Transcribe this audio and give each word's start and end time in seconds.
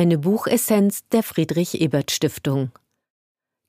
Eine 0.00 0.16
Buchessenz 0.16 1.06
der 1.08 1.22
Friedrich 1.22 1.78
Ebert 1.78 2.10
Stiftung. 2.10 2.72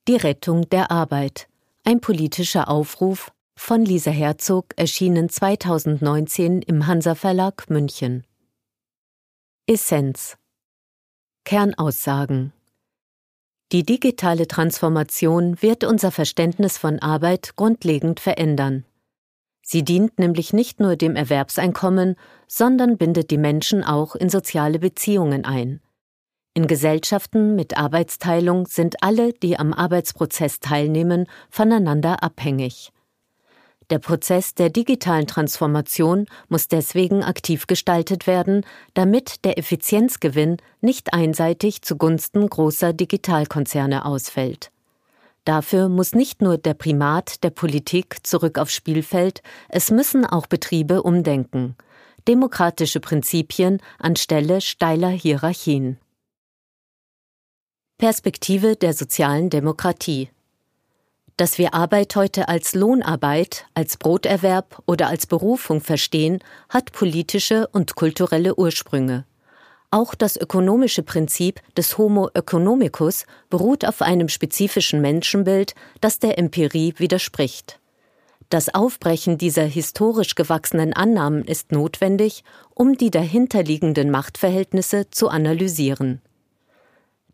Die 0.08 0.16
Rettung 0.16 0.66
der 0.70 0.90
Arbeit. 0.90 1.46
Ein 1.84 2.00
politischer 2.00 2.70
Aufruf 2.70 3.32
von 3.54 3.84
Lisa 3.84 4.12
Herzog, 4.12 4.72
erschienen 4.76 5.28
2019 5.28 6.62
im 6.62 6.86
Hansa 6.86 7.16
Verlag 7.16 7.68
München. 7.68 8.26
Essenz. 9.66 10.38
Kernaussagen. 11.44 12.54
Die 13.70 13.84
digitale 13.84 14.48
Transformation 14.48 15.60
wird 15.60 15.84
unser 15.84 16.10
Verständnis 16.10 16.78
von 16.78 16.98
Arbeit 17.00 17.56
grundlegend 17.56 18.20
verändern. 18.20 18.86
Sie 19.60 19.84
dient 19.84 20.18
nämlich 20.18 20.54
nicht 20.54 20.80
nur 20.80 20.96
dem 20.96 21.14
Erwerbseinkommen, 21.14 22.16
sondern 22.48 22.96
bindet 22.96 23.30
die 23.30 23.36
Menschen 23.36 23.84
auch 23.84 24.14
in 24.14 24.30
soziale 24.30 24.78
Beziehungen 24.78 25.44
ein. 25.44 25.82
In 26.54 26.66
Gesellschaften 26.66 27.54
mit 27.54 27.78
Arbeitsteilung 27.78 28.66
sind 28.66 29.02
alle, 29.02 29.32
die 29.32 29.58
am 29.58 29.72
Arbeitsprozess 29.72 30.60
teilnehmen, 30.60 31.26
voneinander 31.48 32.22
abhängig. 32.22 32.92
Der 33.88 33.98
Prozess 33.98 34.54
der 34.54 34.68
digitalen 34.68 35.26
Transformation 35.26 36.26
muss 36.48 36.68
deswegen 36.68 37.22
aktiv 37.22 37.66
gestaltet 37.66 38.26
werden, 38.26 38.66
damit 38.92 39.44
der 39.44 39.58
Effizienzgewinn 39.58 40.58
nicht 40.82 41.14
einseitig 41.14 41.80
zugunsten 41.80 42.48
großer 42.48 42.92
Digitalkonzerne 42.92 44.04
ausfällt. 44.04 44.72
Dafür 45.46 45.88
muss 45.88 46.14
nicht 46.14 46.42
nur 46.42 46.58
der 46.58 46.74
Primat 46.74 47.42
der 47.42 47.50
Politik 47.50 48.26
zurück 48.26 48.58
aufs 48.58 48.74
Spielfeld, 48.74 49.42
es 49.70 49.90
müssen 49.90 50.26
auch 50.26 50.46
Betriebe 50.46 51.02
umdenken. 51.02 51.76
Demokratische 52.28 53.00
Prinzipien 53.00 53.80
anstelle 53.98 54.60
steiler 54.60 55.08
Hierarchien. 55.08 55.98
Perspektive 58.02 58.74
der 58.74 58.94
sozialen 58.94 59.48
Demokratie 59.48 60.28
dass 61.36 61.56
wir 61.56 61.72
Arbeit 61.72 62.14
heute 62.16 62.48
als 62.48 62.74
Lohnarbeit, 62.74 63.66
als 63.74 63.96
Broterwerb 63.96 64.82
oder 64.86 65.06
als 65.06 65.26
Berufung 65.26 65.80
verstehen, 65.80 66.40
hat 66.68 66.92
politische 66.92 67.68
und 67.68 67.94
kulturelle 67.94 68.56
Ursprünge. 68.56 69.24
Auch 69.90 70.14
das 70.14 70.36
ökonomische 70.36 71.02
Prinzip 71.02 71.60
des 71.76 71.96
Homo 71.96 72.28
economicus 72.34 73.24
beruht 73.50 73.84
auf 73.84 74.02
einem 74.02 74.28
spezifischen 74.28 75.00
Menschenbild, 75.00 75.74
das 76.00 76.18
der 76.18 76.38
Empirie 76.38 76.94
widerspricht. 76.98 77.80
Das 78.50 78.74
Aufbrechen 78.74 79.38
dieser 79.38 79.64
historisch 79.64 80.34
gewachsenen 80.34 80.92
Annahmen 80.92 81.44
ist 81.44 81.72
notwendig, 81.72 82.42
um 82.74 82.96
die 82.96 83.10
dahinterliegenden 83.10 84.10
Machtverhältnisse 84.10 85.08
zu 85.10 85.28
analysieren. 85.28 86.20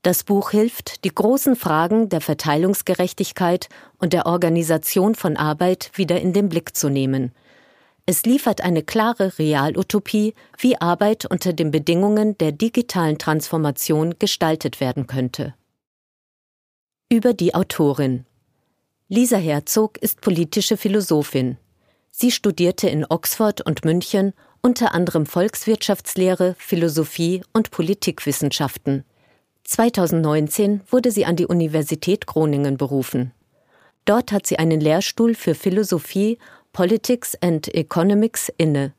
Das 0.02 0.22
Buch 0.22 0.50
hilft, 0.50 1.04
die 1.04 1.14
großen 1.14 1.56
Fragen 1.56 2.08
der 2.08 2.20
Verteilungsgerechtigkeit 2.20 3.68
und 3.98 4.12
der 4.12 4.26
Organisation 4.26 5.14
von 5.14 5.36
Arbeit 5.36 5.90
wieder 5.94 6.20
in 6.20 6.32
den 6.32 6.48
Blick 6.48 6.76
zu 6.76 6.88
nehmen. 6.88 7.32
Es 8.06 8.22
liefert 8.22 8.62
eine 8.62 8.82
klare 8.82 9.38
Realutopie, 9.38 10.34
wie 10.56 10.80
Arbeit 10.80 11.26
unter 11.26 11.52
den 11.52 11.70
Bedingungen 11.70 12.38
der 12.38 12.52
digitalen 12.52 13.18
Transformation 13.18 14.14
gestaltet 14.18 14.80
werden 14.80 15.06
könnte. 15.06 15.54
Über 17.10 17.34
die 17.34 17.54
Autorin 17.54 18.24
Lisa 19.08 19.36
Herzog 19.38 19.98
ist 19.98 20.20
politische 20.20 20.76
Philosophin. 20.76 21.56
Sie 22.10 22.30
studierte 22.30 22.88
in 22.88 23.06
Oxford 23.08 23.62
und 23.62 23.84
München 23.84 24.32
unter 24.60 24.94
anderem 24.94 25.24
Volkswirtschaftslehre, 25.24 26.54
Philosophie 26.58 27.42
und 27.52 27.70
Politikwissenschaften. 27.70 29.04
2019 29.68 30.80
wurde 30.90 31.10
sie 31.10 31.26
an 31.26 31.36
die 31.36 31.46
Universität 31.46 32.26
Groningen 32.26 32.78
berufen. 32.78 33.32
Dort 34.06 34.32
hat 34.32 34.46
sie 34.46 34.58
einen 34.58 34.80
Lehrstuhl 34.80 35.34
für 35.34 35.54
Philosophie, 35.54 36.38
Politics 36.72 37.36
and 37.42 37.74
Economics 37.74 38.50
inne. 38.56 38.94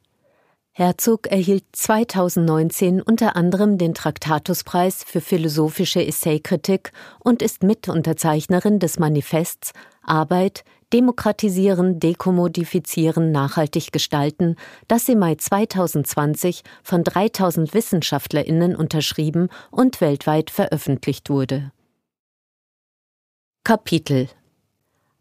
Herzog 0.71 1.25
erhielt 1.25 1.63
2019 1.71 3.01
unter 3.01 3.35
anderem 3.35 3.79
den 3.79 3.95
Traktatuspreis 3.95 5.03
für 5.03 5.21
philosophische 5.21 6.05
Essaykritik 6.05 6.91
und 7.19 7.41
ist 7.41 7.63
Mitunterzeichnerin 7.63 8.77
des 8.77 8.99
Manifests 8.99 9.73
Arbeit, 10.09 10.63
Demokratisieren, 10.91 11.99
Dekommodifizieren, 11.99 13.31
nachhaltig 13.31 13.91
gestalten, 13.91 14.55
das 14.87 15.07
im 15.07 15.19
Mai 15.19 15.35
2020 15.35 16.63
von 16.81 17.03
3000 17.03 17.73
Wissenschaftlerinnen 17.75 18.75
unterschrieben 18.75 19.49
und 19.69 20.01
weltweit 20.01 20.49
veröffentlicht 20.49 21.29
wurde. 21.29 21.71
Kapitel 23.63 24.29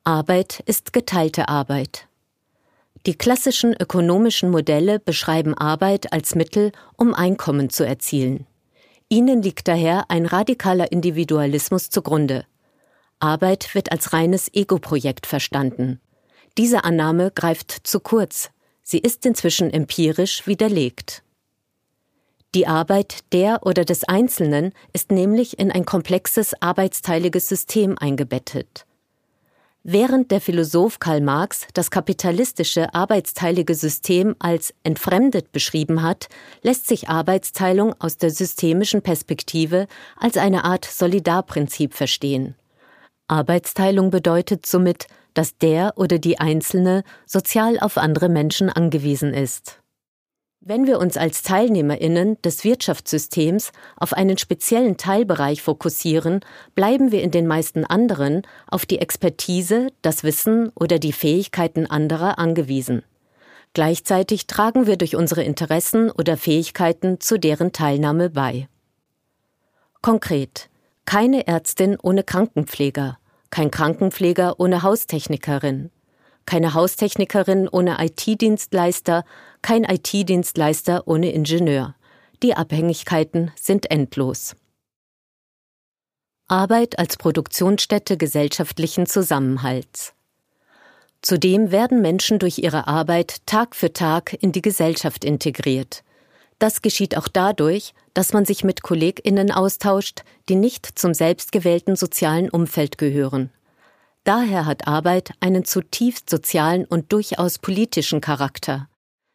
Arbeit 0.05 0.61
ist 0.65 0.95
geteilte 0.95 1.51
Arbeit. 1.51 2.09
Die 3.05 3.15
klassischen 3.15 3.75
ökonomischen 3.79 4.51
Modelle 4.51 4.99
beschreiben 4.99 5.53
Arbeit 5.53 6.15
als 6.15 6.35
Mittel, 6.35 6.73
um 6.97 7.13
Einkommen 7.13 7.69
zu 7.69 7.85
erzielen. 7.87 8.47
Ihnen 9.11 9.43
liegt 9.43 9.69
daher 9.69 10.11
ein 10.11 10.25
radikaler 10.25 10.91
Individualismus 10.93 11.91
zugrunde. 11.91 12.47
Arbeit 13.21 13.75
wird 13.75 13.93
als 13.93 14.13
reines 14.13 14.53
Ego-Projekt 14.53 15.27
verstanden. 15.27 16.01
Diese 16.57 16.85
Annahme 16.85 17.31
greift 17.31 17.87
zu 17.87 18.01
kurz. 18.01 18.51
Sie 18.83 18.99
ist 18.99 19.27
inzwischen 19.27 19.73
empirisch 19.73 20.47
widerlegt. 20.47 21.23
Die 22.55 22.67
Arbeit 22.67 23.19
der 23.33 23.67
oder 23.67 23.85
des 23.85 24.05
Einzelnen 24.05 24.73
ist 24.93 25.13
nämlich 25.13 25.59
in 25.59 25.71
ein 25.71 25.85
komplexes 25.85 26.55
arbeitsteiliges 26.63 27.49
System 27.49 27.99
eingebettet. 27.99 28.87
Während 29.85 30.31
der 30.31 30.41
Philosoph 30.41 30.99
Karl 30.99 31.21
Marx 31.21 31.67
das 31.73 31.91
kapitalistische 31.91 32.95
arbeitsteilige 32.95 33.75
System 33.75 34.35
als 34.39 34.75
entfremdet 34.83 35.53
beschrieben 35.53 36.03
hat, 36.03 36.29
lässt 36.63 36.89
sich 36.89 37.09
Arbeitsteilung 37.09 37.95
aus 37.99 38.17
der 38.17 38.31
systemischen 38.31 39.03
Perspektive 39.03 39.87
als 40.17 40.37
eine 40.37 40.65
Art 40.65 40.85
Solidarprinzip 40.85 41.95
verstehen. 41.95 42.55
Arbeitsteilung 43.29 44.11
bedeutet 44.11 44.67
somit, 44.67 45.07
dass 45.35 45.57
der 45.59 45.93
oder 45.97 46.19
die 46.19 46.41
Einzelne 46.41 47.05
sozial 47.27 47.79
auf 47.79 47.97
andere 47.99 48.29
Menschen 48.29 48.71
angewiesen 48.71 49.35
ist. 49.35 49.81
Wenn 50.61 50.87
wir 50.87 50.99
uns 50.99 51.17
als 51.17 51.43
Teilnehmerinnen 51.43 52.43
des 52.43 52.65
Wirtschaftssystems 52.65 53.71
auf 53.97 54.13
einen 54.13 54.39
speziellen 54.39 54.97
Teilbereich 54.97 55.63
fokussieren, 55.63 56.41
bleiben 56.75 57.13
wir 57.13 57.23
in 57.23 57.31
den 57.31 57.47
meisten 57.47 57.85
anderen 57.85 58.43
auf 58.67 58.85
die 58.85 58.99
Expertise, 58.99 59.89
das 60.03 60.25
Wissen 60.25 60.71
oder 60.75 60.99
die 60.99 61.13
Fähigkeiten 61.13 61.87
anderer 61.87 62.39
angewiesen. 62.39 63.03
Gleichzeitig 63.73 64.47
tragen 64.49 64.87
wir 64.87 64.97
durch 64.97 65.15
unsere 65.15 65.45
Interessen 65.45 66.11
oder 66.11 66.37
Fähigkeiten 66.37 67.21
zu 67.21 67.39
deren 67.39 67.73
Teilnahme 67.73 68.29
bei. 68.29 68.69
Konkret 70.03 70.69
keine 71.09 71.47
Ärztin 71.47 71.97
ohne 72.03 72.23
Krankenpfleger, 72.23 73.19
kein 73.49 73.71
Krankenpfleger 73.71 74.61
ohne 74.61 74.83
Haustechnikerin, 74.83 75.91
keine 76.45 76.75
Haustechnikerin 76.75 77.67
ohne 77.67 77.97
IT-Dienstleister, 77.99 79.25
kein 79.63 79.85
IT-Dienstleister 79.85 81.09
ohne 81.09 81.33
Ingenieur. 81.33 81.95
Die 82.43 82.55
Abhängigkeiten 82.55 83.53
sind 83.57 83.91
endlos. 83.91 84.55
Arbeit 86.47 86.99
als 86.99 87.17
Produktionsstätte 87.17 88.19
gesellschaftlichen 88.19 89.07
Zusammenhalts. 89.07 90.13
Zudem 91.23 91.71
werden 91.71 92.03
Menschen 92.03 92.39
durch 92.39 92.59
ihre 92.59 92.87
Arbeit 92.87 93.47
Tag 93.47 93.75
für 93.75 93.95
Tag 93.95 94.37
in 94.43 94.53
die 94.53 94.61
Gesellschaft 94.61 95.25
integriert. 95.25 96.05
Das 96.59 96.83
geschieht 96.83 97.17
auch 97.17 97.29
dadurch, 97.29 97.95
dass 98.15 98.33
man 98.33 98.45
sich 98.45 98.65
mit 98.65 98.83
KollegInnen 98.83 99.53
austauscht, 99.53 100.23
die 100.49 100.57
nicht 100.57 100.99
zum 100.99 101.15
selbstgewählten 101.15 101.95
sozialen 101.95 102.51
Umfeld 102.51 102.99
gehören. 102.99 103.51
Daher 104.25 104.67
hat 104.67 104.87
Arbeit 104.89 105.33
einen 105.41 105.65
zutiefst 105.65 106.29
sozialen 106.29 106.85
und 106.85 107.13
durchaus 107.13 107.59
politischen 107.59 108.21
Charakter. 108.21 108.89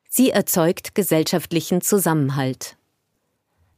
Sie 0.10 0.30
erzeugt 0.30 0.94
gesellschaftlichen 0.94 1.82
Zusammenhalt. 1.82 2.76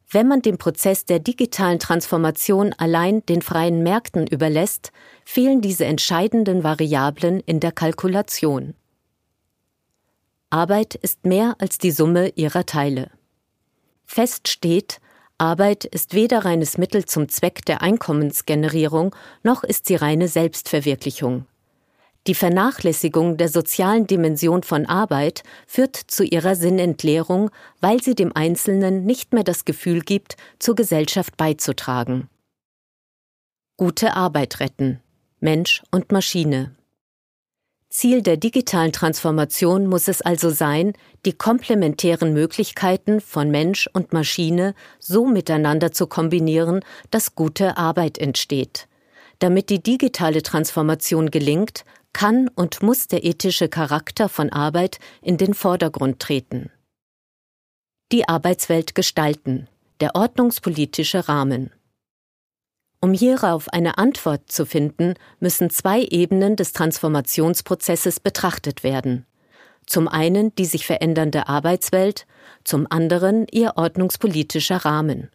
Wenn 0.09 0.27
man 0.27 0.41
den 0.41 0.57
Prozess 0.57 1.05
der 1.05 1.19
digitalen 1.19 1.79
Transformation 1.79 2.73
allein 2.73 3.25
den 3.25 3.41
freien 3.41 3.83
Märkten 3.83 4.27
überlässt, 4.27 4.91
fehlen 5.23 5.61
diese 5.61 5.85
entscheidenden 5.85 6.63
Variablen 6.63 7.39
in 7.39 7.59
der 7.59 7.71
Kalkulation. 7.71 8.75
Arbeit 10.49 10.95
ist 10.95 11.25
mehr 11.25 11.55
als 11.59 11.77
die 11.77 11.91
Summe 11.91 12.29
ihrer 12.29 12.65
Teile. 12.65 13.11
Fest 14.05 14.47
steht, 14.47 14.99
Arbeit 15.37 15.83
ist 15.83 16.13
weder 16.13 16.45
reines 16.45 16.77
Mittel 16.77 17.05
zum 17.05 17.27
Zweck 17.27 17.65
der 17.65 17.81
Einkommensgenerierung, 17.81 19.13
noch 19.43 19.63
ist 19.63 19.87
sie 19.87 19.95
reine 19.95 20.27
Selbstverwirklichung. 20.27 21.45
Die 22.27 22.35
Vernachlässigung 22.35 23.37
der 23.37 23.49
sozialen 23.49 24.07
Dimension 24.07 24.63
von 24.63 24.87
Arbeit 24.87 25.43
führt 25.67 25.95
zu 25.95 26.23
ihrer 26.23 26.55
Sinnentleerung, 26.55 27.51
weil 27.81 28.01
sie 28.01 28.15
dem 28.15 28.35
Einzelnen 28.35 29.05
nicht 29.05 29.33
mehr 29.33 29.43
das 29.43 29.65
Gefühl 29.65 30.01
gibt, 30.01 30.35
zur 30.57 30.75
Gesellschaft 30.75 31.37
beizutragen. 31.37 32.29
Gute 33.77 34.15
Arbeit 34.15 34.59
retten. 34.59 35.01
Mensch 35.39 35.83
und 35.91 36.11
Maschine. 36.11 36.74
Ziel 37.97 38.21
der 38.21 38.35
digitalen 38.35 38.91
Transformation 38.91 39.87
muss 39.87 40.09
es 40.09 40.21
also 40.21 40.49
sein, 40.49 40.91
die 41.25 41.31
komplementären 41.31 42.33
Möglichkeiten 42.33 43.21
von 43.21 43.49
Mensch 43.49 43.89
und 43.93 44.11
Maschine 44.11 44.75
so 44.99 45.25
miteinander 45.25 45.93
zu 45.93 46.05
kombinieren, 46.05 46.81
dass 47.09 47.35
gute 47.35 47.77
Arbeit 47.77 48.17
entsteht. 48.17 48.89
Damit 49.39 49.69
die 49.69 49.81
digitale 49.81 50.43
Transformation 50.43 51.31
gelingt, 51.31 51.85
kann 52.11 52.49
und 52.49 52.83
muss 52.83 53.07
der 53.07 53.23
ethische 53.23 53.69
Charakter 53.69 54.27
von 54.27 54.49
Arbeit 54.49 54.99
in 55.21 55.37
den 55.37 55.53
Vordergrund 55.53 56.19
treten. 56.19 56.71
Die 58.11 58.27
Arbeitswelt 58.27 58.93
gestalten, 58.93 59.69
der 60.01 60.15
ordnungspolitische 60.15 61.29
Rahmen. 61.29 61.71
Um 63.05 63.13
hierauf 63.13 63.71
eine 63.71 63.99
Antwort 63.99 64.51
zu 64.51 64.65
finden, 64.65 65.13
müssen 65.39 65.69
zwei 65.69 66.01
Ebenen 66.01 66.55
des 66.55 66.73
Transformationsprozesses 66.73 68.19
betrachtet 68.19 68.83
werden. 68.83 69.27
Zum 69.85 70.07
einen 70.07 70.55
die 70.55 70.65
sich 70.65 70.87
verändernde 70.87 71.47
Arbeitswelt, 71.47 72.25
zum 72.63 72.87
anderen 72.89 73.45
ihr 73.51 73.73
ordnungspolitischer 73.75 74.77
Rahmen. 74.77 75.29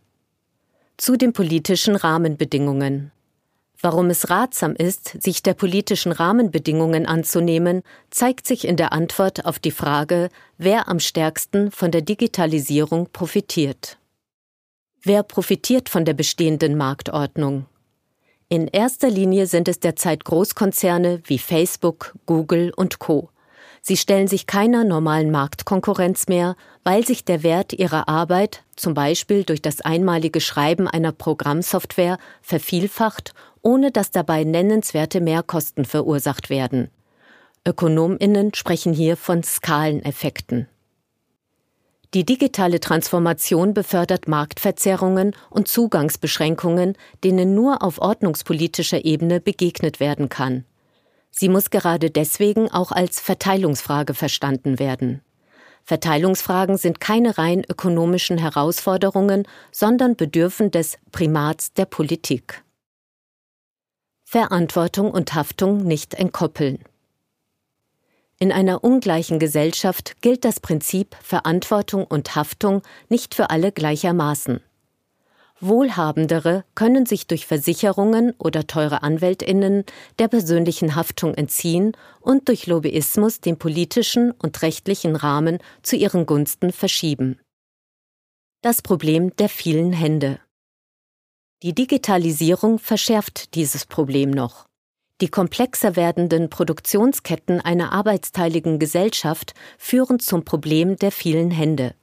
Zu 0.96 1.17
den 1.17 1.32
politischen 1.32 1.94
Rahmenbedingungen. 1.94 3.12
Warum 3.81 4.11
es 4.11 4.31
ratsam 4.31 4.75
ist, 4.75 5.22
sich 5.22 5.40
der 5.44 5.55
politischen 5.55 6.11
Rahmenbedingungen 6.11 7.06
anzunehmen, 7.06 7.82
zeigt 8.11 8.49
sich 8.49 8.67
in 8.67 8.78
der 8.78 8.93
Antwort 8.93 9.46
auf 9.46 9.61
die 9.61 9.70
Frage, 9.70 10.31
wer 10.58 10.88
am 10.88 10.99
stärksten 10.99 11.70
von 11.70 11.93
der 11.93 12.02
Digitalisierung 12.02 13.11
profitiert. 13.12 14.00
Wer 15.02 15.23
profitiert 15.23 15.88
von 15.88 16.05
der 16.05 16.12
bestehenden 16.12 16.76
Marktordnung? 16.76 17.64
In 18.50 18.67
erster 18.67 19.08
Linie 19.08 19.47
sind 19.47 19.67
es 19.67 19.81
derzeit 19.81 20.26
Großkonzerne 20.26 21.23
wie 21.25 21.38
Facebook, 21.38 22.14
Google 22.26 22.70
und 22.76 22.99
Co. 22.99 23.31
Sie 23.81 23.97
stellen 23.97 24.29
sich 24.29 24.47
keiner 24.47 24.85
normalen 24.85 25.31
Marktkonkurrenz 25.31 26.29
mehr, 26.29 26.55
weil 26.85 27.06
sich 27.06 27.25
der 27.25 27.43
Wert 27.43 27.73
ihrer 27.73 28.08
Arbeit, 28.11 28.62
zum 28.76 28.93
Beispiel 28.93 29.44
durch 29.44 29.62
das 29.62 29.81
einmalige 29.81 30.43
Schreiben 30.43 30.87
einer 30.87 31.12
Programmsoftware, 31.12 32.19
vervielfacht, 32.43 33.32
ohne 33.62 33.93
dass 33.93 34.11
dabei 34.11 34.44
nennenswerte 34.44 35.23
Mehrkosten 35.23 35.87
verursacht 35.87 36.50
werden. 36.50 36.91
Ökonominnen 37.67 38.53
sprechen 38.53 38.93
hier 38.93 39.17
von 39.17 39.43
Skaleneffekten. 39.43 40.69
Die 42.12 42.24
digitale 42.26 42.80
Transformation 42.80 43.72
befördert 43.72 44.26
Marktverzerrungen 44.26 45.36
und 45.48 45.68
Zugangsbeschränkungen, 45.68 46.96
denen 47.22 47.54
nur 47.54 47.82
auf 47.82 48.00
ordnungspolitischer 48.00 49.04
Ebene 49.04 49.40
begegnet 49.40 50.00
werden 50.00 50.28
kann. 50.28 50.64
Sie 51.30 51.48
muss 51.48 51.70
gerade 51.70 52.10
deswegen 52.10 52.68
auch 52.68 52.90
als 52.90 53.20
Verteilungsfrage 53.20 54.14
verstanden 54.14 54.80
werden. 54.80 55.22
Verteilungsfragen 55.84 56.76
sind 56.76 57.00
keine 57.00 57.38
rein 57.38 57.64
ökonomischen 57.68 58.38
Herausforderungen, 58.38 59.46
sondern 59.70 60.16
bedürfen 60.16 60.72
des 60.72 60.98
Primats 61.12 61.72
der 61.72 61.84
Politik. 61.84 62.64
Verantwortung 64.24 65.10
und 65.12 65.34
Haftung 65.34 65.84
nicht 65.84 66.14
entkoppeln. 66.14 66.80
In 68.42 68.52
einer 68.52 68.82
ungleichen 68.82 69.38
Gesellschaft 69.38 70.22
gilt 70.22 70.46
das 70.46 70.60
Prinzip 70.60 71.14
Verantwortung 71.22 72.06
und 72.06 72.34
Haftung 72.34 72.81
nicht 73.10 73.34
für 73.34 73.50
alle 73.50 73.70
gleichermaßen. 73.70 74.62
Wohlhabendere 75.60 76.64
können 76.75 77.04
sich 77.04 77.26
durch 77.26 77.46
Versicherungen 77.46 78.32
oder 78.38 78.66
teure 78.66 79.02
Anwältinnen 79.02 79.84
der 80.19 80.28
persönlichen 80.28 80.94
Haftung 80.94 81.34
entziehen 81.34 81.92
und 82.22 82.48
durch 82.48 82.66
Lobbyismus 82.66 83.42
den 83.42 83.58
politischen 83.58 84.31
und 84.31 84.62
rechtlichen 84.62 85.16
Rahmen 85.16 85.58
zu 85.82 85.96
ihren 85.96 86.25
Gunsten 86.25 86.72
verschieben. 86.72 87.38
Das 88.62 88.81
Problem 88.81 89.36
der 89.36 89.50
vielen 89.50 89.93
Hände. 89.93 90.40
Die 91.62 91.75
Digitalisierung 91.75 92.78
verschärft 92.78 93.54
dieses 93.54 93.84
Problem 93.84 94.31
noch. 94.31 94.69
Die 95.20 95.28
komplexer 95.28 95.96
werdenden 95.96 96.49
Produktionsketten 96.49 97.61
einer 97.61 97.93
arbeitsteiligen 97.93 98.78
Gesellschaft 98.78 99.55
führen 99.76 100.19
zum 100.19 100.44
Problem 100.44 100.96
der 100.96 101.12
vielen 101.12 101.50
Hände. 101.50 101.94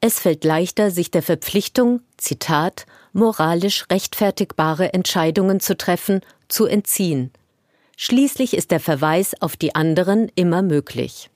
Es 0.00 0.18
fällt 0.18 0.42
leichter, 0.42 0.90
sich 0.90 1.12
der 1.12 1.22
Verpflichtung, 1.22 2.00
Zitat, 2.16 2.86
moralisch 3.12 3.84
rechtfertigbare 3.90 4.92
Entscheidungen 4.92 5.60
zu 5.60 5.76
treffen, 5.76 6.22
zu 6.48 6.66
entziehen. 6.66 7.30
Schließlich 7.96 8.54
ist 8.54 8.72
der 8.72 8.80
Verweis 8.80 9.40
auf 9.40 9.56
die 9.56 9.76
anderen 9.76 10.28
immer 10.34 10.62
möglich. 10.62 11.30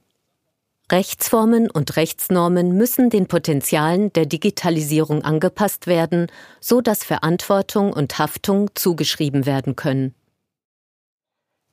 Rechtsformen 0.90 1.70
und 1.70 1.94
Rechtsnormen 1.94 2.76
müssen 2.76 3.10
den 3.10 3.28
Potenzialen 3.28 4.12
der 4.12 4.26
Digitalisierung 4.26 5.22
angepasst 5.22 5.86
werden, 5.86 6.26
so 6.60 6.80
dass 6.80 7.04
Verantwortung 7.04 7.92
und 7.92 8.18
Haftung 8.18 8.70
zugeschrieben 8.74 9.46
werden 9.46 9.76
können. 9.76 10.14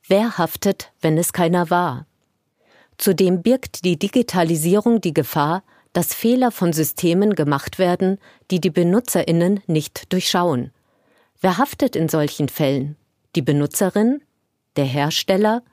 Wer 0.08 0.38
haftet, 0.38 0.92
wenn 1.02 1.18
es 1.18 1.32
keiner 1.32 1.70
war? 1.70 2.06
Zudem 2.98 3.42
birgt 3.42 3.86
die 3.86 3.98
Digitalisierung 3.98 5.00
die 5.00 5.14
Gefahr, 5.14 5.64
dass 5.94 6.14
Fehler 6.14 6.52
von 6.52 6.74
Systemen 6.74 7.36
gemacht 7.36 7.80
werden, 7.80 8.18
die 8.52 8.60
die 8.60 8.70
Benutzerinnen 8.70 9.62
nicht 9.68 10.12
durchschauen. 10.12 10.72
Wer 11.40 11.58
haftet 11.58 11.96
in 11.96 12.10
solchen 12.10 12.50
Fällen? 12.50 12.98
Die 13.36 13.42
Benutzerin? 13.42 14.22
Der 14.76 14.86
Hersteller? 14.86 15.64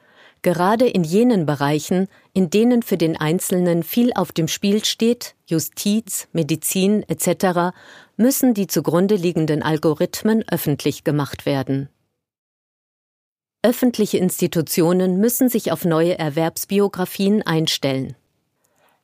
Gerade 0.42 0.86
in 0.86 1.04
jenen 1.04 1.44
Bereichen, 1.44 2.08
in 2.32 2.50
denen 2.50 2.82
für 2.82 2.96
den 2.96 3.16
Einzelnen 3.16 3.82
viel 3.82 4.12
auf 4.14 4.32
dem 4.32 4.48
Spiel 4.48 4.84
steht, 4.84 5.34
Justiz, 5.46 6.28
Medizin 6.32 7.02
etc., 7.08 7.76
müssen 8.16 8.54
die 8.54 8.66
zugrunde 8.66 9.16
liegenden 9.16 9.62
Algorithmen 9.62 10.44
öffentlich 10.48 11.04
gemacht 11.04 11.46
werden. 11.46 11.88
Öffentliche 13.62 14.16
Institutionen 14.16 15.18
müssen 15.18 15.50
sich 15.50 15.70
auf 15.70 15.84
neue 15.84 16.18
Erwerbsbiografien 16.18 17.42
einstellen. 17.42 18.16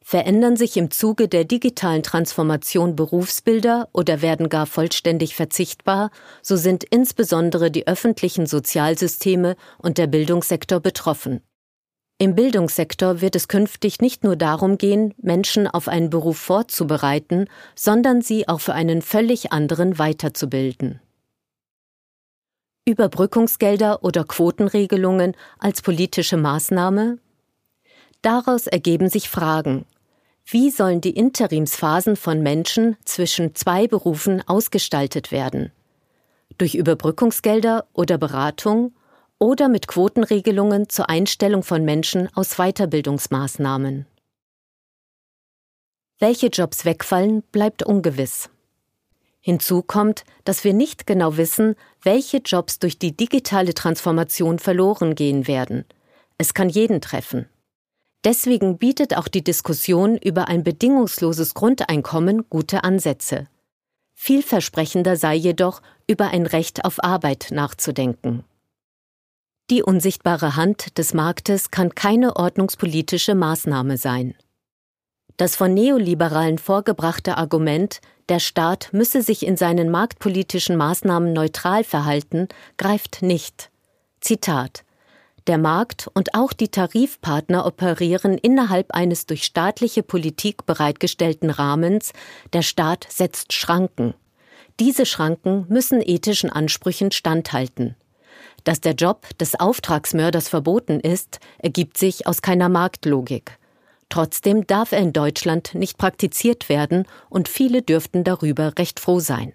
Verändern 0.01 0.57
sich 0.57 0.79
im 0.79 0.91
Zuge 0.91 1.29
der 1.29 1.45
digitalen 1.45 2.03
Transformation 2.03 2.97
Berufsbilder 2.97 3.91
oder 3.93 4.23
werden 4.23 4.49
gar 4.49 4.65
vollständig 4.65 5.35
verzichtbar, 5.35 6.11
so 6.41 6.57
sind 6.57 6.85
insbesondere 6.85 7.71
die 7.71 7.87
öffentlichen 7.87 8.47
Sozialsysteme 8.47 9.57
und 9.77 9.99
der 9.99 10.07
Bildungssektor 10.07 10.81
betroffen. 10.81 11.43
Im 12.17 12.35
Bildungssektor 12.35 13.21
wird 13.21 13.37
es 13.37 13.49
künftig 13.49 14.01
nicht 14.01 14.25
nur 14.25 14.37
darum 14.37 14.79
gehen, 14.79 15.13
Menschen 15.19 15.67
auf 15.67 15.87
einen 15.87 16.09
Beruf 16.09 16.39
vorzubereiten, 16.39 17.47
sondern 17.75 18.23
sie 18.23 18.49
auch 18.49 18.61
für 18.61 18.73
einen 18.73 19.03
völlig 19.03 19.53
anderen 19.53 19.99
weiterzubilden. 19.99 21.01
Überbrückungsgelder 22.89 24.05
oder 24.05 24.23
Quotenregelungen 24.23 25.37
als 25.59 25.83
politische 25.83 26.37
Maßnahme? 26.37 27.19
Daraus 28.23 28.69
ergeben 28.69 29.09
sich 29.09 29.29
Fragen. 29.29 29.87
Wie 30.45 30.71
sollen 30.71 31.01
die 31.01 31.11
Interimsphasen 31.11 32.15
von 32.15 32.43
Menschen 32.45 32.97
zwischen 33.05 33.57
zwei 33.57 33.89
Berufen 33.89 34.47
ausgestaltet 34.47 35.33
werden? 35.33 35.73
Durch 36.59 36.77
Überbrückungsgelder 36.77 37.87
oder 37.93 38.19
Beratung 38.19 38.95
oder 39.41 39.69
mit 39.69 39.89
Quotenregelungen 39.89 40.89
zur 40.89 41.11
Einstellung 41.11 41.65
von 41.65 41.85
Menschen 41.85 42.29
aus 42.37 42.55
Weiterbildungsmaßnahmen? 42.55 44.07
Welche 46.21 46.47
Jobs 46.47 46.85
wegfallen, 46.85 47.43
bleibt 47.51 47.83
ungewiss. 47.83 48.49
Hinzu 49.47 49.81
kommt, 49.81 50.25
dass 50.43 50.65
wir 50.65 50.75
nicht 50.75 51.07
genau 51.07 51.37
wissen, 51.37 51.77
welche 52.03 52.39
Jobs 52.39 52.81
durch 52.81 52.99
die 52.99 53.17
digitale 53.17 53.75
Transformation 53.75 54.59
verloren 54.59 55.15
gehen 55.15 55.47
werden. 55.47 55.85
Es 56.37 56.53
kann 56.53 56.69
jeden 56.69 57.01
treffen. 57.01 57.49
Deswegen 58.25 58.77
bietet 58.77 59.17
auch 59.17 59.29
die 59.29 59.45
Diskussion 59.45 60.17
über 60.17 60.49
ein 60.49 60.65
bedingungsloses 60.65 61.55
Grundeinkommen 61.55 62.51
gute 62.51 62.83
Ansätze. 62.83 63.47
Vielversprechender 64.15 65.15
sei 65.15 65.37
jedoch, 65.37 65.81
über 66.09 66.31
ein 66.31 66.47
Recht 66.47 66.85
auf 66.85 67.05
Arbeit 67.05 67.53
nachzudenken. 67.53 68.43
Die 69.71 69.85
unsichtbare 69.85 70.57
Hand 70.57 70.99
des 70.99 71.15
Marktes 71.15 71.71
kann 71.71 71.95
keine 71.95 72.35
ordnungspolitische 72.35 73.37
Maßnahme 73.37 73.97
sein. 73.97 74.35
Das 75.37 75.55
von 75.55 75.75
Neoliberalen 75.75 76.57
vorgebrachte 76.57 77.37
Argument, 77.37 78.01
der 78.31 78.41
Staat 78.41 78.89
müsse 78.93 79.21
sich 79.21 79.47
in 79.47 79.57
seinen 79.57 79.91
marktpolitischen 79.91 80.77
Maßnahmen 80.77 81.33
neutral 81.33 81.85
verhalten, 81.85 82.49
greift 82.79 83.21
nicht. 83.21 83.71
Zitat 84.21 84.85
Der 85.47 85.59
Markt 85.59 86.09
und 86.15 86.35
auch 86.35 86.55
die 86.55 86.69
Tarifpartner 86.69 87.67
operieren 87.67 88.39
innerhalb 88.39 88.93
eines 88.95 89.27
durch 89.27 89.45
staatliche 89.45 90.03
Politik 90.03 90.65
bereitgestellten 90.65 91.51
Rahmens. 91.51 92.13
Der 92.55 92.63
Staat 92.63 93.07
setzt 93.11 93.53
Schranken. 93.53 94.15
Diese 94.81 95.05
Schranken 95.05 95.67
müssen 95.69 96.01
ethischen 96.03 96.51
Ansprüchen 96.51 97.13
standhalten. 97.13 97.95
Dass 98.65 98.81
der 98.81 98.95
Job 98.95 99.39
des 99.39 99.55
Auftragsmörders 99.61 100.49
verboten 100.49 100.99
ist, 100.99 101.41
ergibt 101.59 101.99
sich 101.99 102.27
aus 102.27 102.43
keiner 102.43 102.69
Marktlogik. 102.69 103.59
Trotzdem 104.09 104.67
darf 104.67 104.93
er 104.93 105.01
in 105.01 105.13
Deutschland 105.13 105.75
nicht 105.75 105.99
praktiziert 105.99 106.69
werden 106.69 107.07
und 107.29 107.49
viele 107.49 107.83
dürften 107.83 108.25
darüber 108.25 108.73
recht 108.79 109.01
froh 109.01 109.21
sein. 109.21 109.53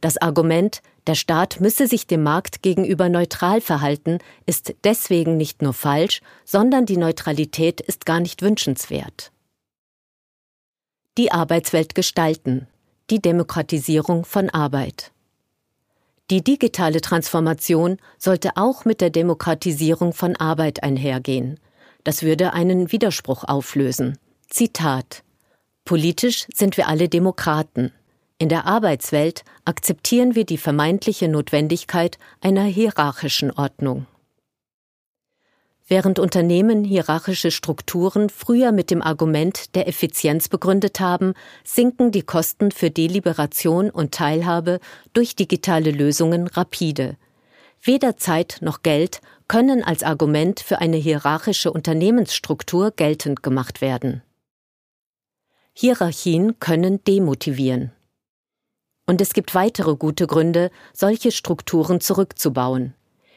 Das 0.00 0.16
Argument, 0.16 0.82
der 1.06 1.14
Staat 1.14 1.60
müsse 1.60 1.86
sich 1.86 2.06
dem 2.06 2.22
Markt 2.22 2.62
gegenüber 2.62 3.08
neutral 3.08 3.60
verhalten, 3.60 4.18
ist 4.46 4.74
deswegen 4.84 5.36
nicht 5.36 5.62
nur 5.62 5.72
falsch, 5.72 6.20
sondern 6.44 6.86
die 6.86 6.96
Neutralität 6.96 7.80
ist 7.80 8.06
gar 8.06 8.20
nicht 8.20 8.42
wünschenswert. 8.42 9.32
Die 11.18 11.32
Arbeitswelt 11.32 11.94
gestalten. 11.94 12.66
Die 13.10 13.20
Demokratisierung 13.20 14.24
von 14.24 14.50
Arbeit. 14.50 15.10
Die 16.30 16.44
digitale 16.44 17.00
Transformation 17.00 17.96
sollte 18.18 18.52
auch 18.54 18.84
mit 18.84 19.00
der 19.00 19.10
Demokratisierung 19.10 20.12
von 20.12 20.36
Arbeit 20.36 20.84
einhergehen. 20.84 21.58
Das 22.04 22.22
würde 22.22 22.52
einen 22.52 22.92
Widerspruch 22.92 23.44
auflösen. 23.44 24.18
Zitat 24.48 25.22
Politisch 25.84 26.46
sind 26.54 26.76
wir 26.76 26.88
alle 26.88 27.08
Demokraten. 27.08 27.92
In 28.38 28.48
der 28.48 28.66
Arbeitswelt 28.66 29.44
akzeptieren 29.64 30.34
wir 30.34 30.44
die 30.44 30.56
vermeintliche 30.56 31.28
Notwendigkeit 31.28 32.18
einer 32.40 32.64
hierarchischen 32.64 33.50
Ordnung. 33.50 34.06
Während 35.88 36.20
Unternehmen 36.20 36.84
hierarchische 36.84 37.50
Strukturen 37.50 38.30
früher 38.30 38.70
mit 38.70 38.92
dem 38.92 39.02
Argument 39.02 39.74
der 39.74 39.88
Effizienz 39.88 40.48
begründet 40.48 41.00
haben, 41.00 41.34
sinken 41.64 42.12
die 42.12 42.22
Kosten 42.22 42.70
für 42.70 42.90
Deliberation 42.90 43.90
und 43.90 44.14
Teilhabe 44.14 44.78
durch 45.12 45.34
digitale 45.34 45.90
Lösungen 45.90 46.46
rapide. 46.46 47.16
Weder 47.82 48.16
Zeit 48.16 48.58
noch 48.60 48.82
Geld 48.82 49.20
können 49.50 49.82
als 49.82 50.04
Argument 50.04 50.60
für 50.60 50.78
eine 50.78 50.96
hierarchische 50.96 51.72
Unternehmensstruktur 51.72 52.92
geltend 52.92 53.42
gemacht 53.42 53.80
werden. 53.80 54.22
Hierarchien 55.72 56.60
können 56.60 57.02
demotivieren. 57.02 57.90
Und 59.08 59.20
es 59.20 59.32
gibt 59.32 59.56
weitere 59.56 59.96
gute 59.96 60.28
Gründe, 60.28 60.70
solche 60.92 61.32
Strukturen 61.32 62.00
zurückzubauen. 62.00 62.94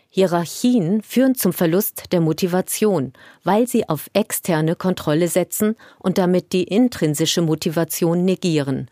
Hierarchien 0.08 1.01
führen 1.01 1.34
zum 1.34 1.51
Verlust 1.51 2.12
der 2.12 2.22
Motivation, 2.22 3.13
weil 3.43 3.67
sie 3.67 3.89
auf 3.89 4.12
externe 4.13 4.75
Kontrolle 4.75 5.27
setzen 5.27 5.75
und 5.98 6.20
damit 6.20 6.53
die 6.53 6.65
intrinsische 6.65 7.41
Motivation 7.41 8.24
negieren. 8.24 8.88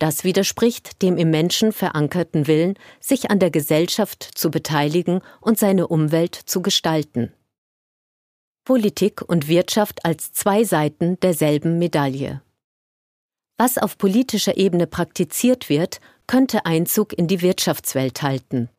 Das 0.00 0.24
widerspricht 0.24 1.02
dem 1.02 1.18
im 1.18 1.30
Menschen 1.30 1.72
verankerten 1.72 2.46
Willen, 2.46 2.74
sich 3.00 3.30
an 3.30 3.38
der 3.38 3.50
Gesellschaft 3.50 4.22
zu 4.34 4.50
beteiligen 4.50 5.20
und 5.42 5.58
seine 5.58 5.88
Umwelt 5.88 6.34
zu 6.34 6.62
gestalten. 6.62 7.34
Politik 8.64 9.20
und 9.20 9.46
Wirtschaft 9.46 10.06
als 10.06 10.32
zwei 10.32 10.64
Seiten 10.64 11.20
derselben 11.20 11.78
Medaille. 11.78 12.40
Was 13.58 13.76
auf 13.76 13.98
politischer 13.98 14.56
Ebene 14.56 14.86
praktiziert 14.86 15.68
wird, 15.68 16.00
könnte 16.26 16.64
Einzug 16.64 17.12
in 17.12 17.26
die 17.26 17.42
Wirtschaftswelt 17.42 18.22
halten. 18.22 18.70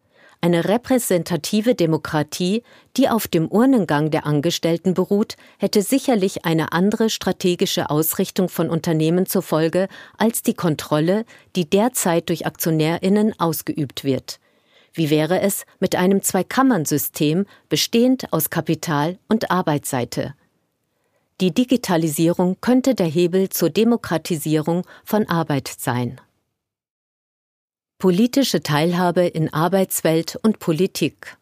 Eine 0.43 0.65
repräsentative 0.65 1.75
Demokratie, 1.75 2.63
die 2.97 3.07
auf 3.07 3.27
dem 3.27 3.47
Urnengang 3.47 4.09
der 4.09 4.25
Angestellten 4.25 4.95
beruht, 4.95 5.35
hätte 5.59 5.83
sicherlich 5.83 6.45
eine 6.45 6.71
andere 6.71 7.11
strategische 7.11 7.91
Ausrichtung 7.91 8.49
von 8.49 8.71
Unternehmen 8.71 9.27
zur 9.27 9.43
Folge 9.43 9.87
als 10.17 10.41
die 10.41 10.55
Kontrolle, 10.55 11.25
die 11.55 11.69
derzeit 11.69 12.29
durch 12.29 12.47
Aktionärinnen 12.47 13.39
ausgeübt 13.39 14.03
wird. 14.03 14.39
Wie 14.93 15.11
wäre 15.11 15.41
es 15.41 15.63
mit 15.79 15.95
einem 15.95 16.23
Zweikammernsystem 16.23 17.45
bestehend 17.69 18.33
aus 18.33 18.49
Kapital 18.49 19.19
und 19.29 19.51
Arbeitsseite? 19.51 20.33
Die 21.39 21.53
Digitalisierung 21.53 22.57
könnte 22.61 22.95
der 22.95 23.05
Hebel 23.05 23.49
zur 23.49 23.69
Demokratisierung 23.69 24.87
von 25.05 25.29
Arbeit 25.29 25.67
sein. 25.67 26.19
Politische 28.01 28.63
Teilhabe 28.63 29.27
in 29.27 29.53
Arbeitswelt 29.53 30.35
und 30.41 30.57
Politik. 30.57 31.37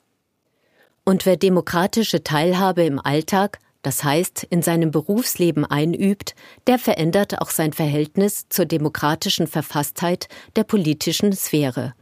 Und 1.06 1.26
wer 1.26 1.38
demokratische 1.38 2.22
Teilhabe 2.22 2.84
im 2.84 3.00
Alltag, 3.00 3.60
das 3.82 4.04
heißt 4.04 4.44
in 4.50 4.62
seinem 4.62 4.92
Berufsleben 4.92 5.64
einübt, 5.64 6.36
der 6.68 6.78
verändert 6.78 7.40
auch 7.40 7.50
sein 7.50 7.72
Verhältnis 7.72 8.50
zur 8.50 8.66
demokratischen 8.66 9.48
Verfasstheit 9.48 10.28
der 10.58 10.66
politischen 10.66 11.32
Sphäre. 11.32 11.94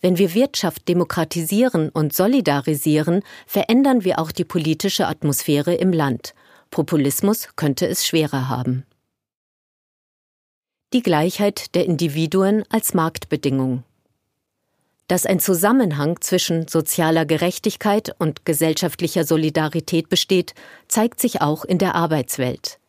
Wenn 0.00 0.18
wir 0.18 0.34
Wirtschaft 0.34 0.86
demokratisieren 0.86 1.88
und 1.88 2.14
solidarisieren, 2.14 3.24
verändern 3.44 4.04
wir 4.04 4.20
auch 4.20 4.30
die 4.30 4.44
politische 4.44 5.08
Atmosphäre 5.08 5.74
im 5.74 5.92
Land. 5.92 6.34
Populismus 6.70 7.48
könnte 7.56 7.88
es 7.88 8.06
schwerer 8.06 8.48
haben 8.48 8.86
die 10.92 11.02
Gleichheit 11.02 11.74
der 11.76 11.84
Individuen 11.84 12.64
als 12.68 12.94
Marktbedingung. 12.94 13.84
Dass 15.06 15.24
ein 15.24 15.38
Zusammenhang 15.38 16.20
zwischen 16.20 16.66
sozialer 16.66 17.26
Gerechtigkeit 17.26 18.14
und 18.18 18.44
gesellschaftlicher 18.44 19.24
Solidarität 19.24 20.08
besteht, 20.08 20.54
zeigt 20.88 21.20
sich 21.20 21.42
auch 21.42 21.64
in 21.64 21.78
der 21.78 21.94
Arbeitswelt. 21.94 22.80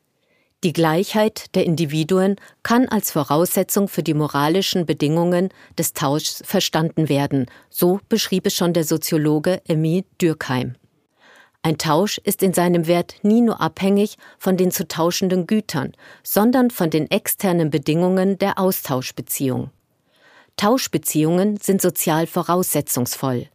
Die 0.63 0.73
Gleichheit 0.73 1.55
der 1.55 1.65
Individuen 1.65 2.37
kann 2.63 2.87
als 2.87 3.11
Voraussetzung 3.11 3.87
für 3.87 4.03
die 4.03 4.13
moralischen 4.15 4.87
Bedingungen 4.87 5.49
des 5.77 5.93
Tauschs 5.93 6.41
verstanden 6.45 7.07
werden, 7.07 7.45
so 7.69 7.99
beschrieb 8.09 8.47
es 8.47 8.55
schon 8.55 8.73
der 8.73 8.83
Soziologe 8.83 9.61
Emile 9.67 10.05
Dürkheim. 10.19 10.75
Ein 11.63 11.77
Tausch 11.77 12.17
ist 12.17 12.41
in 12.41 12.53
seinem 12.53 12.87
Wert 12.87 13.15
nie 13.21 13.41
nur 13.41 13.61
abhängig 13.61 14.17
von 14.39 14.57
den 14.57 14.71
zu 14.71 14.87
tauschenden 14.87 15.45
Gütern, 15.45 15.93
sondern 16.23 16.71
von 16.71 16.89
den 16.89 17.09
externen 17.11 17.69
Bedingungen 17.69 18.39
der 18.39 18.57
Austauschbeziehung. 18.57 19.69
Tauschbeziehungen 20.57 21.57
sind 21.57 21.81
sozial 21.81 22.25
voraussetzungsvoll. 22.25 23.47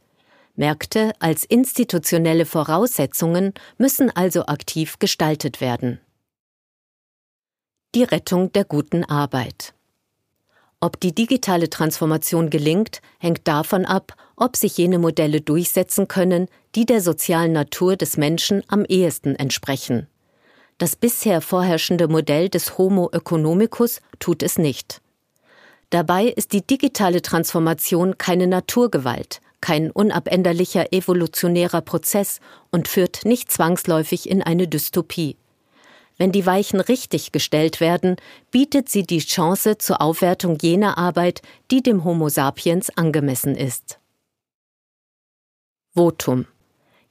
Märkte 0.54 1.12
als 1.18 1.44
institutionelle 1.44 2.46
Voraussetzungen 2.46 3.52
müssen 3.76 4.10
also 4.14 4.46
aktiv 4.46 4.98
gestaltet 4.98 5.60
werden. 5.60 6.00
Die 7.94 8.04
Rettung 8.04 8.52
der 8.52 8.64
guten 8.64 9.04
Arbeit. 9.04 9.75
Ob 10.80 11.00
die 11.00 11.14
digitale 11.14 11.70
Transformation 11.70 12.50
gelingt, 12.50 13.00
hängt 13.18 13.48
davon 13.48 13.84
ab, 13.84 14.14
ob 14.36 14.56
sich 14.56 14.76
jene 14.76 14.98
Modelle 14.98 15.40
durchsetzen 15.40 16.06
können, 16.06 16.48
die 16.76 16.85
der 16.85 17.00
sozialen 17.00 17.52
Natur 17.52 17.97
des 17.97 18.18
Menschen 18.18 18.62
am 18.68 18.85
ehesten 18.85 19.35
entsprechen. 19.35 20.06
Das 20.76 20.95
bisher 20.95 21.40
vorherrschende 21.40 22.06
Modell 22.06 22.50
des 22.50 22.76
Homo 22.76 23.09
economicus 23.12 24.02
tut 24.18 24.42
es 24.42 24.59
nicht. 24.59 25.00
Dabei 25.88 26.26
ist 26.26 26.52
die 26.52 26.61
digitale 26.61 27.23
Transformation 27.23 28.18
keine 28.18 28.47
Naturgewalt, 28.47 29.40
kein 29.62 29.90
unabänderlicher 29.90 30.92
evolutionärer 30.92 31.80
Prozess 31.80 32.40
und 32.71 32.88
führt 32.88 33.25
nicht 33.25 33.50
zwangsläufig 33.50 34.28
in 34.28 34.42
eine 34.42 34.68
Dystopie. 34.68 35.37
Wenn 36.18 36.30
die 36.30 36.45
Weichen 36.45 36.80
richtig 36.80 37.33
gestellt 37.33 37.80
werden, 37.80 38.16
bietet 38.50 38.90
sie 38.90 39.04
die 39.04 39.21
Chance 39.21 39.78
zur 39.78 40.02
Aufwertung 40.02 40.59
jener 40.61 40.99
Arbeit, 40.99 41.40
die 41.71 41.83
dem 41.83 42.04
Homo 42.04 42.28
sapiens 42.28 42.90
angemessen 42.97 43.54
ist. 43.54 43.99
Votum 45.95 46.47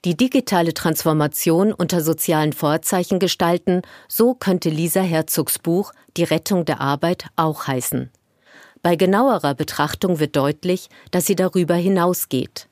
die 0.05 0.15
digitale 0.15 0.75
Transformation 0.75 1.74
unter 1.74 2.00
sozialen 2.00 2.53
Vorzeichen 2.53 3.17
gestalten, 3.19 3.81
so 4.07 4.35
könnte 4.35 4.69
Lisa 4.69 5.01
Herzogs 5.01 5.57
Buch 5.57 5.93
Die 6.15 6.24
Rettung 6.24 6.63
der 6.63 6.79
Arbeit 6.79 7.25
auch 7.35 7.65
heißen. 7.65 8.12
Bei 8.83 8.95
genauerer 8.95 9.55
Betrachtung 9.55 10.19
wird 10.19 10.35
deutlich, 10.35 10.89
dass 11.09 11.25
sie 11.25 11.35
darüber 11.35 11.74
hinausgeht. 11.74 12.67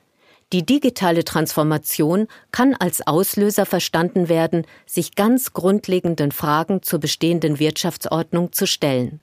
Die 0.53 0.63
digitale 0.63 1.25
Transformation 1.25 2.27
kann 2.51 2.75
als 2.75 3.05
Auslöser 3.07 3.65
verstanden 3.65 4.29
werden, 4.29 4.67
sich 4.85 5.15
ganz 5.15 5.53
grundlegenden 5.53 6.31
Fragen 6.31 6.83
zur 6.83 6.99
bestehenden 6.99 7.57
Wirtschaftsordnung 7.57 8.51
zu 8.51 8.67
stellen. 8.67 9.19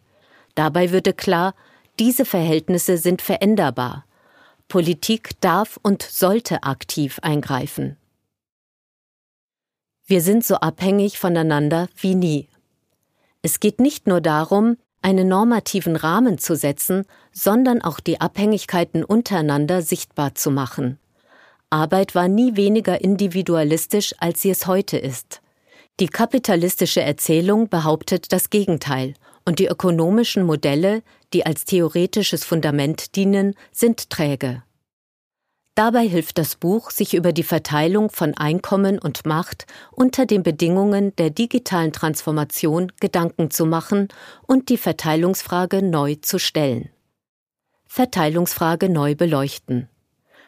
Dabei 0.57 0.91
würde 0.91 1.13
klar, 1.13 1.55
diese 2.01 2.25
Verhältnisse 2.25 2.99
sind 2.99 3.23
veränderbar. 3.23 4.05
Politik 4.71 5.33
darf 5.41 5.79
und 5.83 6.01
sollte 6.03 6.63
aktiv 6.63 7.19
eingreifen. 7.23 7.97
Wir 10.07 10.23
sind 10.23 10.45
so 10.45 10.55
abhängig 10.55 11.19
voneinander 11.19 11.89
wie 11.97 12.15
nie. 12.15 12.49
Es 13.43 13.59
geht 13.59 13.81
nicht 13.81 14.07
nur 14.07 14.21
darum, 14.21 14.77
einen 15.03 15.27
normativen 15.27 15.97
Rahmen 15.97 16.39
zu 16.39 16.55
setzen, 16.55 17.05
sondern 17.33 17.83
auch 17.83 17.99
die 17.99 18.21
Abhängigkeiten 18.21 19.05
untereinander 19.05 19.83
sichtbar 19.83 20.37
zu 20.37 20.53
machen. 20.53 20.99
Arbeit 21.69 22.15
war 22.15 22.29
nie 22.29 22.57
weniger 22.57 23.01
individualistisch, 23.01 24.15
als 24.19 24.41
sie 24.41 24.51
es 24.51 24.69
heute 24.69 24.99
ist. 24.99 25.43
Die 25.99 26.09
kapitalistische 26.09 27.03
Erzählung 27.03 27.69
behauptet 27.69 28.33
das 28.33 28.51
Gegenteil, 28.51 29.15
und 29.51 29.59
die 29.59 29.67
ökonomischen 29.67 30.45
Modelle, 30.45 31.03
die 31.33 31.45
als 31.45 31.65
theoretisches 31.65 32.45
Fundament 32.45 33.17
dienen, 33.17 33.57
sind 33.73 34.09
träge. 34.09 34.63
Dabei 35.75 36.07
hilft 36.07 36.39
das 36.39 36.55
Buch, 36.55 36.93
sich 36.93 37.15
über 37.15 37.33
die 37.33 37.43
Verteilung 37.43 38.11
von 38.11 38.37
Einkommen 38.37 39.01
und 39.01 39.27
Macht 39.27 39.67
unter 39.91 40.25
den 40.25 40.45
Bedingungen 40.45 41.17
der 41.17 41.31
digitalen 41.31 41.93
Transformation 41.93 42.93
Gedanken 43.01 43.51
zu 43.51 43.67
machen 43.67 44.07
und 44.47 44.69
die 44.69 44.77
Verteilungsfrage 44.77 45.83
neu 45.83 46.15
zu 46.23 46.39
stellen. 46.39 46.89
Verteilungsfrage 47.89 48.89
neu 48.89 49.17
beleuchten. 49.17 49.89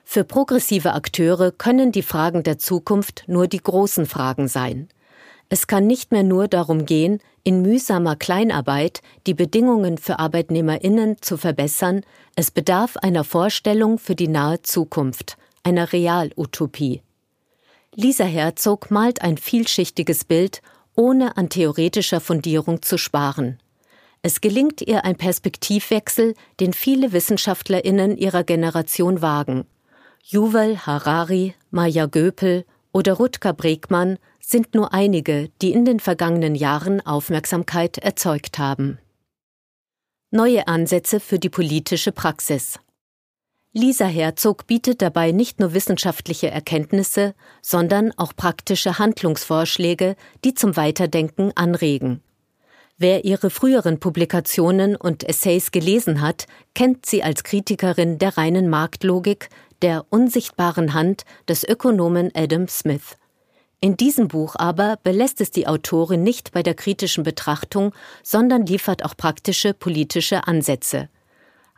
Für 0.05 0.23
progressive 0.23 0.93
Akteure 0.93 1.51
können 1.51 1.91
die 1.91 2.03
Fragen 2.03 2.45
der 2.45 2.59
Zukunft 2.59 3.25
nur 3.27 3.49
die 3.49 3.65
großen 3.65 4.07
Fragen 4.07 4.47
sein. 4.47 4.89
Es 5.53 5.67
kann 5.67 5.87
nicht 5.87 6.13
mehr 6.13 6.23
nur 6.23 6.49
darum 6.49 6.87
gehen, 6.87 7.19
in 7.45 7.61
mühsamer 7.61 8.17
Kleinarbeit 8.17 9.03
die 9.27 9.35
Bedingungen 9.35 9.99
für 9.99 10.19
Arbeitnehmerinnen 10.19 11.21
zu 11.21 11.37
verbessern, 11.37 12.07
es 12.35 12.51
bedarf 12.51 12.97
einer 12.97 13.23
Vorstellung 13.23 13.99
für 13.99 14.15
die 14.15 14.29
nahe 14.29 14.63
Zukunft, 14.63 15.37
einer 15.63 15.93
Realutopie. 15.93 17.03
Lisa 17.95 18.25
Herzog 18.25 18.91
malt 18.91 19.21
ein 19.21 19.37
vielschichtiges 19.37 20.25
Bild, 20.25 20.63
ohne 20.97 21.37
an 21.37 21.51
theoretischer 21.51 22.21
Fundierung 22.21 22.81
zu 22.81 22.97
sparen. 22.97 23.59
Es 24.23 24.41
gelingt 24.41 24.81
ihr 24.81 25.05
ein 25.05 25.17
Perspektivwechsel, 25.17 26.33
den 26.61 26.73
viele 26.73 27.13
Wissenschaftlerinnen 27.13 28.17
ihrer 28.17 28.43
Generation 28.43 29.21
wagen. 29.21 29.67
Yuval 30.25 30.79
Harari, 30.87 31.55
Maya 31.71 32.07
Göpel 32.07 32.65
oder 32.93 33.15
Rutger 33.15 33.53
Bregmann 33.53 34.19
sind 34.41 34.75
nur 34.75 34.93
einige, 34.93 35.49
die 35.61 35.73
in 35.73 35.85
den 35.85 36.01
vergangenen 36.01 36.55
Jahren 36.55 37.05
Aufmerksamkeit 37.05 37.99
erzeugt 37.99 38.59
haben. 38.59 38.99
Neue 40.31 40.67
Ansätze 40.69 41.21
für 41.21 41.39
die 41.39 41.51
politische 41.51 42.13
Praxis. 42.13 42.79
Lisa 43.75 44.05
Herzog 44.05 44.67
bietet 44.67 45.01
dabei 45.01 45.33
nicht 45.33 45.59
nur 45.59 45.73
wissenschaftliche 45.73 46.51
Erkenntnisse, 46.51 47.35
sondern 47.63 48.13
auch 48.19 48.37
praktische 48.37 48.99
Handlungsvorschläge, 48.99 50.17
die 50.45 50.53
zum 50.53 50.77
Weiterdenken 50.77 51.53
anregen. 51.55 52.23
Wer 52.99 53.25
ihre 53.25 53.49
früheren 53.49 53.99
Publikationen 53.99 54.95
und 54.95 55.27
Essays 55.27 55.71
gelesen 55.71 56.21
hat, 56.21 56.47
kennt 56.75 57.07
sie 57.07 57.23
als 57.23 57.45
Kritikerin 57.45 58.19
der 58.19 58.37
reinen 58.37 58.69
Marktlogik, 58.69 59.49
der 59.83 60.07
unsichtbaren 60.11 60.95
Hand 60.95 61.25
des 61.49 61.65
Ökonomen 61.65 62.31
Adam 62.35 62.69
Smith. 62.69 63.17
In 63.81 63.97
diesem 63.97 64.29
Buch 64.29 64.55
aber 64.57 64.97
belässt 65.03 65.41
es 65.41 65.51
die 65.51 65.67
Autorin 65.67 66.23
nicht 66.23 66.53
bei 66.53 66.63
der 66.63 66.75
kritischen 66.75 67.25
Betrachtung, 67.25 67.93
sondern 68.23 68.65
liefert 68.65 69.05
auch 69.05 69.17
praktische 69.17 69.75
politische 69.75 70.47
Ansätze. 70.47 71.09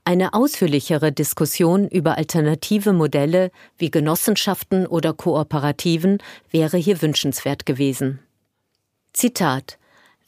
Eine 0.04 0.34
ausführlichere 0.34 1.12
Diskussion 1.12 1.88
über 1.88 2.18
alternative 2.18 2.92
Modelle 2.92 3.50
wie 3.78 3.90
Genossenschaften 3.90 4.86
oder 4.86 5.14
Kooperativen 5.14 6.18
wäre 6.50 6.76
hier 6.76 7.00
wünschenswert 7.00 7.64
gewesen. 7.64 8.18
Zitat 9.14 9.78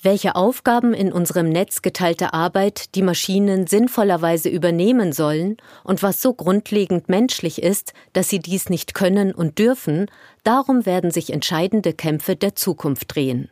welche 0.06 0.36
Aufgaben 0.36 0.94
in 0.94 1.12
unserem 1.12 1.48
Netz 1.48 1.82
geteilter 1.82 2.32
Arbeit 2.32 2.94
die 2.94 3.02
Maschinen 3.02 3.66
sinnvollerweise 3.66 4.48
übernehmen 4.48 5.12
sollen 5.12 5.56
und 5.82 6.00
was 6.00 6.22
so 6.22 6.32
grundlegend 6.32 7.08
menschlich 7.08 7.60
ist, 7.60 7.92
dass 8.12 8.28
sie 8.28 8.38
dies 8.38 8.70
nicht 8.70 8.94
können 8.94 9.32
und 9.32 9.58
dürfen, 9.58 10.06
darum 10.44 10.86
werden 10.86 11.10
sich 11.10 11.32
entscheidende 11.32 11.92
Kämpfe 11.92 12.36
der 12.36 12.54
Zukunft 12.54 13.16
drehen. 13.16 13.50